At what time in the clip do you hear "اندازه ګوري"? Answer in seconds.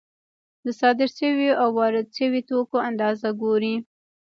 2.89-3.75